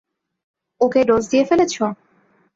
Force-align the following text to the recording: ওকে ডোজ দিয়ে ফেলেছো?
ওকে 0.81 1.01
ডোজ 1.03 1.23
দিয়ে 1.31 1.43
ফেলেছো? 1.49 1.85